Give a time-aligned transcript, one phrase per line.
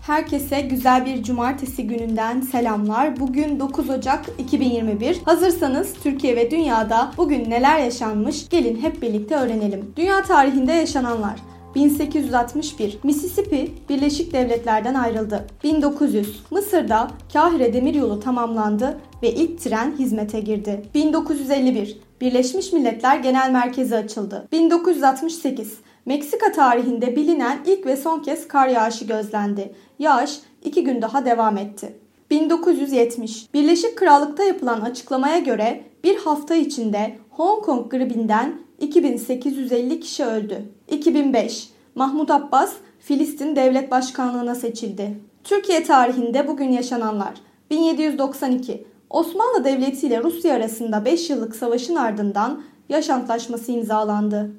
[0.00, 3.20] Herkese güzel bir cumartesi gününden selamlar.
[3.20, 5.20] Bugün 9 Ocak 2021.
[5.24, 9.92] Hazırsanız Türkiye ve dünyada bugün neler yaşanmış gelin hep birlikte öğrenelim.
[9.96, 11.40] Dünya tarihinde yaşananlar.
[11.74, 15.46] 1861 Mississippi Birleşik Devletler'den ayrıldı.
[15.64, 20.82] 1900 Mısır'da Kahire Demiryolu tamamlandı ve ilk tren hizmete girdi.
[20.94, 24.48] 1951 Birleşmiş Milletler Genel Merkezi açıldı.
[24.52, 25.78] 1968
[26.10, 29.74] Meksika tarihinde bilinen ilk ve son kez kar yağışı gözlendi.
[29.98, 31.98] Yağış iki gün daha devam etti.
[32.30, 40.62] 1970 Birleşik Krallık'ta yapılan açıklamaya göre bir hafta içinde Hong Kong gribinden 2850 kişi öldü.
[40.88, 45.20] 2005 Mahmut Abbas Filistin Devlet Başkanlığına seçildi.
[45.44, 47.34] Türkiye tarihinde bugün yaşananlar
[47.70, 54.50] 1792 Osmanlı Devleti ile Rusya arasında 5 yıllık savaşın ardından Yaş Antlaşması imzalandı.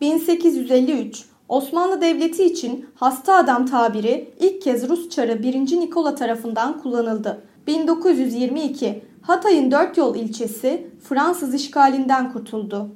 [0.00, 5.54] 1853 Osmanlı Devleti için hasta adam tabiri ilk kez Rus çarı 1.
[5.54, 7.42] Nikola tarafından kullanıldı.
[7.66, 12.88] 1922 Hatay'ın dört yol ilçesi Fransız işgalinden kurtuldu.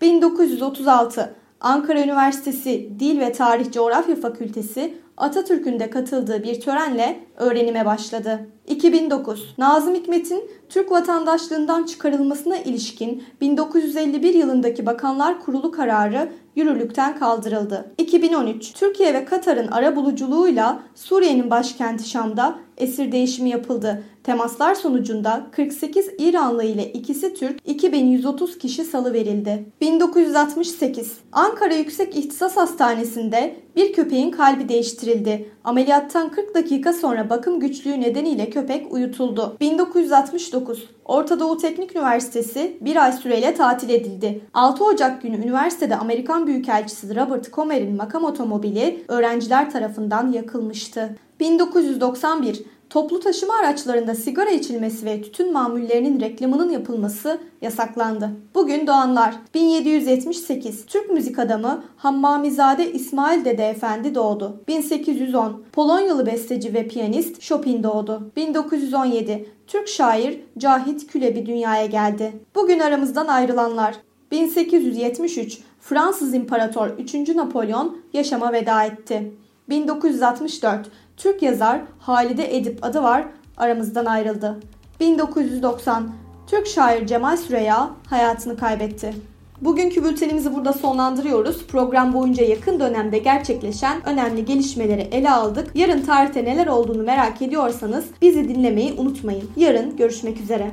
[0.00, 8.46] 1936 Ankara Üniversitesi Dil ve Tarih Coğrafya Fakültesi Atatürk'ün de katıldığı bir törenle öğrenime başladı.
[8.66, 17.92] 2009 Nazım Hikmet'in Türk vatandaşlığından çıkarılmasına ilişkin 1951 yılındaki Bakanlar Kurulu kararı yürürlükten kaldırıldı.
[17.98, 24.02] 2013 Türkiye ve Katar'ın ara buluculuğuyla Suriye'nin başkenti Şam'da esir değişimi yapıldı.
[24.24, 29.64] Temaslar sonucunda 48 İranlı ile ikisi Türk 2130 kişi salı verildi.
[29.80, 35.48] 1968 Ankara Yüksek İhtisas Hastanesi'nde bir köpeğin kalbi değiştirildi.
[35.64, 39.56] Ameliyattan 40 dakika sonra bakım güçlüğü nedeniyle köpek uyutuldu.
[39.60, 44.40] 1969 Orta Doğu Teknik Üniversitesi bir ay süreyle tatil edildi.
[44.54, 51.16] 6 Ocak günü üniversitede Amerikan Büyükelçisi Robert Comer'in makam otomobili öğrenciler tarafından yakılmıştı.
[51.40, 58.30] 1991 Toplu taşıma araçlarında sigara içilmesi ve tütün mamullerinin reklamının yapılması yasaklandı.
[58.54, 64.60] Bugün doğanlar 1778 Türk müzik adamı Hammamizade İsmail Dede Efendi doğdu.
[64.68, 68.30] 1810 Polonyalı besteci ve piyanist Chopin doğdu.
[68.36, 72.32] 1917 Türk şair Cahit Külebi dünyaya geldi.
[72.54, 73.94] Bugün aramızdan ayrılanlar
[74.30, 77.14] 1873 Fransız İmparator 3.
[77.14, 79.32] Napolyon yaşama veda etti.
[79.68, 83.24] 1964 Türk yazar Halide Edip adı var
[83.56, 84.60] aramızdan ayrıldı.
[85.00, 86.10] 1990
[86.46, 89.14] Türk şair Cemal Süreya hayatını kaybetti.
[89.60, 91.66] Bugünkü bültenimizi burada sonlandırıyoruz.
[91.66, 95.70] Program boyunca yakın dönemde gerçekleşen önemli gelişmeleri ele aldık.
[95.74, 99.50] Yarın tarihte neler olduğunu merak ediyorsanız bizi dinlemeyi unutmayın.
[99.56, 100.70] Yarın görüşmek üzere.